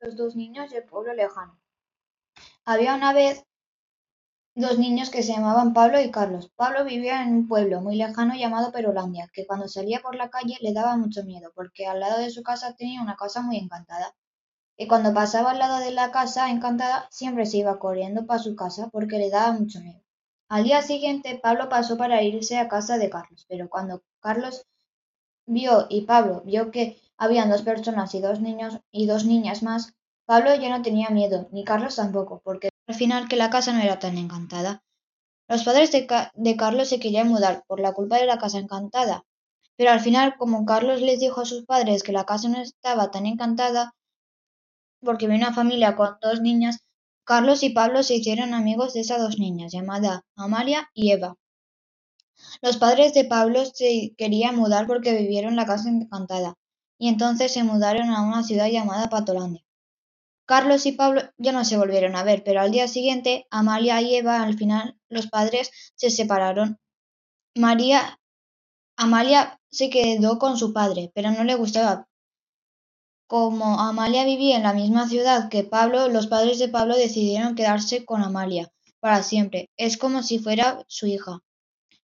[0.00, 1.58] Los dos niños del pueblo lejano.
[2.64, 3.44] Había una vez
[4.54, 6.50] dos niños que se llamaban Pablo y Carlos.
[6.54, 10.56] Pablo vivía en un pueblo muy lejano llamado Perolandia, que cuando salía por la calle
[10.60, 14.14] le daba mucho miedo, porque al lado de su casa tenía una casa muy encantada.
[14.76, 18.54] Y cuando pasaba al lado de la casa encantada, siempre se iba corriendo para su
[18.54, 20.00] casa porque le daba mucho miedo.
[20.48, 24.64] Al día siguiente, Pablo pasó para irse a casa de Carlos, pero cuando Carlos
[25.46, 29.94] vio y Pablo vio que habían dos personas y dos niños y dos niñas más,
[30.24, 33.80] Pablo ya no tenía miedo, ni Carlos tampoco, porque al final que la casa no
[33.80, 34.82] era tan encantada.
[35.48, 39.24] Los padres de, de Carlos se querían mudar por la culpa de la casa encantada,
[39.76, 43.10] pero al final, como Carlos les dijo a sus padres que la casa no estaba
[43.10, 43.94] tan encantada,
[45.00, 46.78] porque había una familia con dos niñas,
[47.24, 51.36] Carlos y Pablo se hicieron amigos de esas dos niñas, llamadas Amalia y Eva.
[52.62, 56.54] Los padres de Pablo se querían mudar porque vivieron la casa encantada,
[56.98, 59.64] y entonces se mudaron a una ciudad llamada Patolandia.
[60.46, 64.16] Carlos y Pablo ya no se volvieron a ver, pero al día siguiente, Amalia y
[64.16, 66.78] Eva, al final, los padres se separaron.
[67.54, 68.18] María,
[68.96, 72.08] Amalia se quedó con su padre, pero no le gustaba.
[73.26, 78.06] Como Amalia vivía en la misma ciudad que Pablo, los padres de Pablo decidieron quedarse
[78.06, 79.68] con Amalia para siempre.
[79.76, 81.40] Es como si fuera su hija.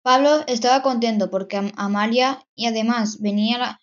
[0.02, 3.80] Pablo estaba contento porque Amalia y además venía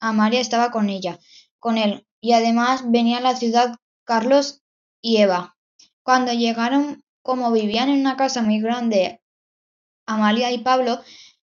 [0.00, 1.18] Amalia estaba con ella,
[1.58, 4.62] con él, y además venía a la ciudad Carlos
[5.00, 5.56] y Eva.
[6.02, 9.20] Cuando llegaron, como vivían en una casa muy grande,
[10.06, 11.00] Amalia y Pablo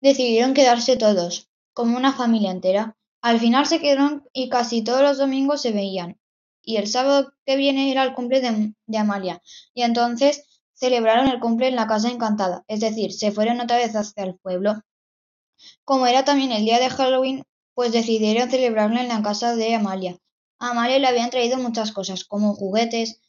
[0.01, 2.97] decidieron quedarse todos, como una familia entera.
[3.21, 6.19] Al final se quedaron y casi todos los domingos se veían.
[6.63, 9.41] Y el sábado que viene era el cumple de, de Amalia.
[9.73, 13.95] Y entonces celebraron el cumple en la casa encantada, es decir, se fueron otra vez
[13.95, 14.81] hacia el pueblo.
[15.83, 17.43] Como era también el día de Halloween,
[17.77, 20.17] pues decidieron celebrarlo en la casa de Amalia.
[20.57, 23.21] A Amalia le habían traído muchas cosas, como juguetes,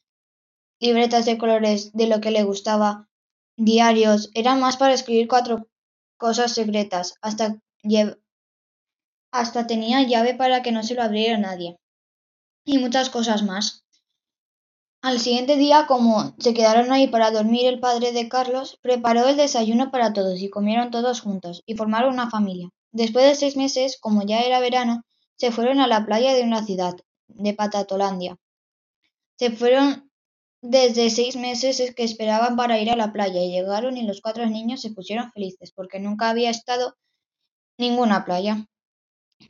[0.81, 3.11] libretas de colores de lo que le gustaba,
[3.59, 5.69] diarios, eran más para escribir cuatro
[6.17, 7.61] cosas secretas, hasta,
[9.33, 11.77] hasta tenía llave para que no se lo abriera nadie,
[12.65, 13.85] y muchas cosas más.
[15.03, 19.37] Al siguiente día, como se quedaron ahí para dormir el padre de Carlos, preparó el
[19.37, 22.71] desayuno para todos y comieron todos juntos y formaron una familia.
[22.93, 25.05] Después de seis meses, como ya era verano,
[25.37, 26.95] se fueron a la playa de una ciudad,
[27.29, 28.37] de Patatolandia.
[29.37, 30.11] Se fueron
[30.61, 34.47] desde seis meses que esperaban para ir a la playa y llegaron y los cuatro
[34.47, 36.97] niños se pusieron felices porque nunca había estado
[37.77, 38.67] ninguna playa,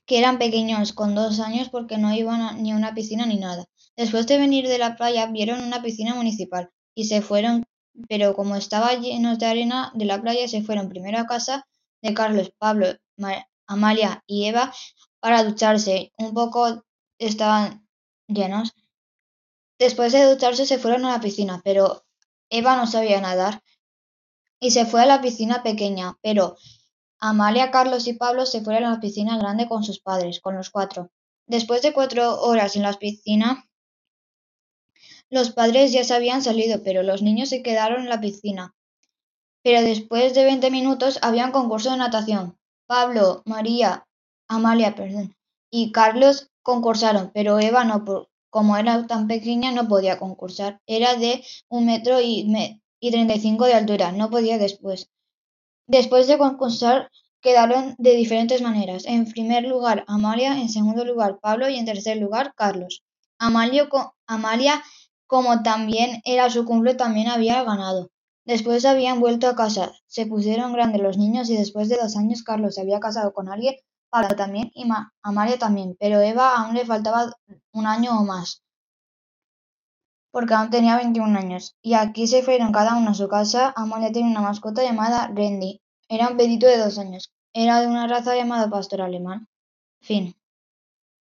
[0.04, 3.64] que eran pequeños con dos años porque no iban ni a una piscina ni nada.
[3.96, 7.64] Después de venir de la playa vieron una piscina municipal y se fueron,
[8.08, 11.66] pero como estaba lleno de arena de la playa, se fueron primero a casa
[12.02, 12.86] de Carlos, Pablo,
[13.66, 14.72] Amalia y Eva
[15.20, 16.12] para ducharse.
[16.16, 16.84] Un poco
[17.18, 17.86] estaban
[18.26, 18.74] llenos.
[19.78, 22.04] Después de ducharse se fueron a la piscina, pero
[22.50, 23.62] Eva no sabía nadar
[24.60, 26.56] y se fue a la piscina pequeña, pero
[27.20, 30.70] Amalia, Carlos y Pablo se fueron a la piscina grande con sus padres, con los
[30.70, 31.10] cuatro.
[31.46, 33.68] Después de cuatro horas en la piscina,
[35.30, 38.74] los padres ya se habían salido, pero los niños se quedaron en la piscina.
[39.68, 42.56] Pero después de veinte minutos había un concurso de natación.
[42.86, 44.06] Pablo, María,
[44.48, 45.36] Amalia, perdón,
[45.70, 48.02] y Carlos concursaron, pero Eva no,
[48.48, 50.80] como era tan pequeña, no podía concursar.
[50.86, 52.50] Era de un metro y,
[53.10, 55.10] treinta y cinco de altura, no podía después.
[55.86, 57.10] Después de concursar,
[57.42, 59.04] quedaron de diferentes maneras.
[59.04, 63.02] En primer lugar, Amalia, en segundo lugar, Pablo y en tercer lugar, Carlos.
[63.38, 63.86] Amalia
[65.26, 68.08] como también era su cumple, también había ganado.
[68.48, 72.42] Después habían vuelto a casa, se pusieron grandes los niños y después de dos años
[72.42, 73.74] Carlos se había casado con alguien,
[74.08, 74.88] Pablo también y
[75.22, 77.30] Amalia también, pero Eva aún le faltaba
[77.72, 78.62] un año o más,
[80.30, 81.76] porque aún tenía 21 años.
[81.82, 83.74] Y aquí se fueron cada uno a su casa.
[83.76, 88.06] Amalia tenía una mascota llamada Randy, era un pedito de dos años, era de una
[88.06, 89.46] raza llamada pastor alemán.
[90.00, 90.37] Fin.